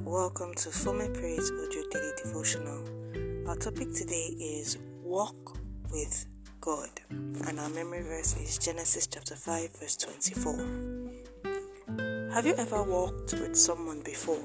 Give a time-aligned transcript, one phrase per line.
[0.00, 2.84] welcome to Fome Praise Audio Daily Devotional.
[3.48, 5.56] Our topic today is Walk
[5.90, 6.26] with
[6.60, 10.52] God, and our memory verse is Genesis chapter 5, verse 24.
[12.34, 14.44] Have you ever walked with someone before?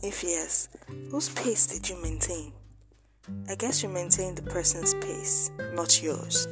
[0.00, 0.68] If yes,
[1.10, 2.52] whose pace did you maintain?
[3.48, 6.46] I guess you maintained the person's pace, not yours.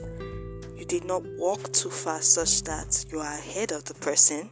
[0.77, 4.51] You did not walk too fast such that you are ahead of the person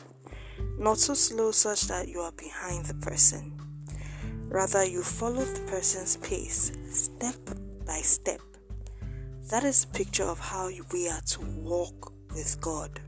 [0.80, 3.52] not so slow such that you are behind the person.
[4.48, 7.36] Rather, you follow the person's pace, step
[7.86, 8.40] by step.
[9.50, 12.98] That is a picture of how we are to walk with God.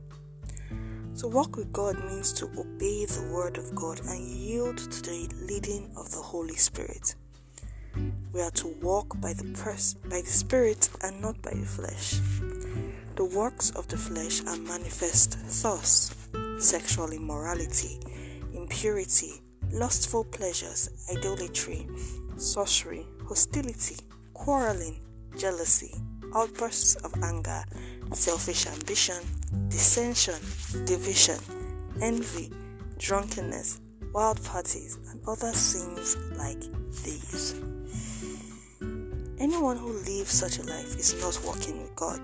[1.21, 5.31] To walk with God means to obey the word of God and yield to the
[5.49, 7.15] leading of the Holy Spirit.
[8.35, 12.21] We are to walk by the pers- by the Spirit and not by the flesh.
[13.17, 16.15] The works of the flesh are manifest thus
[16.63, 18.01] sexual immorality,
[18.55, 19.41] impurity,
[19.73, 21.87] lustful pleasures, idolatry,
[22.37, 23.97] sorcery, hostility,
[24.35, 25.01] quarreling,
[25.37, 25.95] jealousy,
[26.35, 27.65] outbursts of anger,
[28.13, 29.17] selfish ambition,
[29.69, 30.39] dissension,
[30.85, 31.39] division,
[32.01, 32.51] envy,
[32.99, 33.81] drunkenness,
[34.13, 36.61] wild parties, and other sins like
[37.05, 37.55] these.
[39.39, 42.21] Anyone who lives such a life is not walking with God.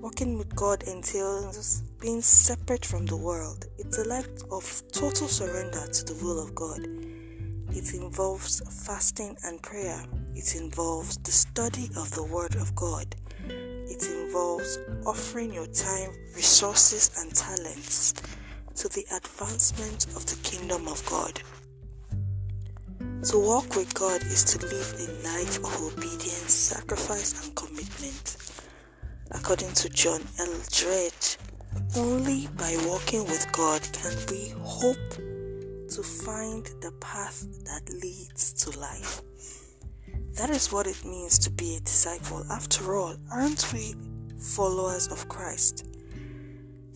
[0.00, 3.66] Walking with God entails being separate from the world.
[3.78, 6.80] It's a life of total surrender to the will of God.
[7.72, 10.02] It involves fasting and prayer.
[10.34, 13.14] It involves the study of the Word of God.
[13.46, 18.14] It involves offering your time, resources, and talents
[18.76, 21.42] to the advancement of the kingdom of God.
[23.24, 28.36] To walk with God is to live a life of obedience, sacrifice, and commitment.
[29.32, 30.54] According to John L.
[30.70, 31.36] Dredge,
[31.96, 35.10] only by walking with God can we hope
[35.88, 39.22] to find the path that leads to life.
[40.34, 42.44] That is what it means to be a disciple.
[42.50, 43.94] After all, aren't we
[44.38, 45.86] followers of Christ?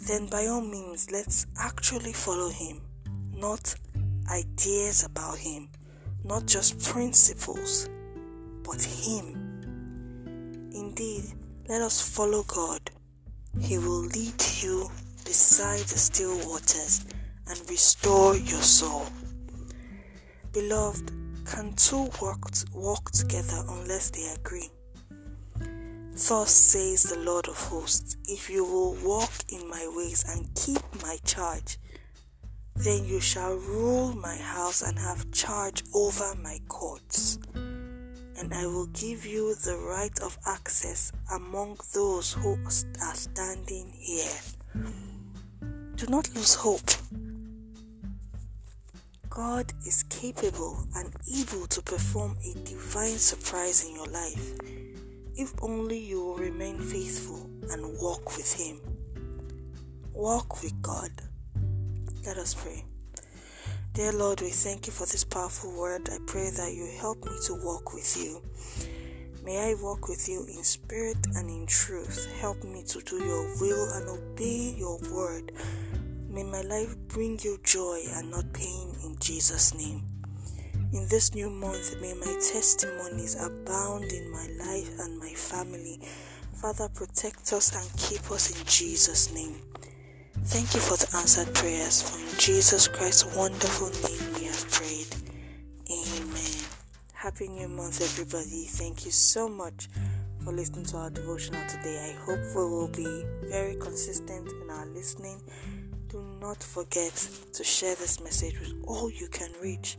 [0.06, 2.80] Then, by all means, let's actually follow Him,
[3.32, 3.74] not
[4.30, 5.68] ideas about Him,
[6.22, 7.88] not just principles,
[8.62, 10.70] but Him.
[10.72, 11.24] Indeed,
[11.68, 12.90] let us follow God.
[13.60, 14.90] He will lead you
[15.24, 17.04] beside the still waters
[17.48, 19.06] and restore your soul.
[20.52, 21.10] Beloved,
[21.44, 24.70] can two walk, walk together unless they agree?
[26.12, 30.82] Thus says the Lord of hosts If you will walk in my ways and keep
[31.02, 31.78] my charge,
[32.76, 37.38] then you shall rule my house and have charge over my courts
[38.38, 44.38] and I will give you the right of access among those who are standing here.
[45.96, 46.90] Do not lose hope.
[49.30, 54.52] God is capable and able to perform a divine surprise in your life
[55.36, 58.80] if only you will remain faithful and walk with Him.
[60.12, 61.10] Walk with God.
[62.24, 62.84] Let us pray.
[63.94, 66.08] Dear Lord, we thank you for this powerful word.
[66.10, 68.42] I pray that you help me to walk with you.
[69.44, 72.28] May I walk with you in spirit and in truth.
[72.40, 75.52] Help me to do your will and obey your word.
[76.28, 80.02] May my life bring you joy and not pain in Jesus' name.
[80.92, 86.00] In this new month, may my testimonies abound in my life and my family.
[86.60, 89.54] Father, protect us and keep us in Jesus' name.
[90.46, 92.16] Thank you for the answered prayers.
[92.16, 95.06] In Jesus Christ's wonderful name we have prayed.
[95.90, 96.52] Amen.
[97.14, 98.66] Happy New Month, everybody.
[98.66, 99.88] Thank you so much
[100.44, 102.12] for listening to our devotional today.
[102.12, 105.40] I hope we will be very consistent in our listening.
[106.08, 107.14] Do not forget
[107.54, 109.96] to share this message with all you can reach.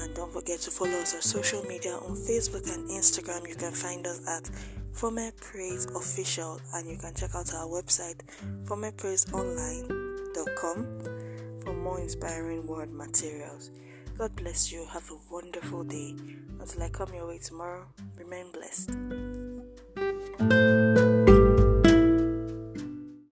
[0.00, 3.46] And don't forget to follow us on social media on Facebook and Instagram.
[3.46, 4.50] You can find us at
[4.92, 8.20] Fome Praise Official, and you can check out our website,
[8.64, 10.98] FomePraiseOnline.com,
[11.62, 13.70] for more inspiring word materials.
[14.16, 14.84] God bless you.
[14.92, 16.16] Have a wonderful day.
[16.60, 17.86] Until I come your way tomorrow,
[18.16, 18.90] remain blessed.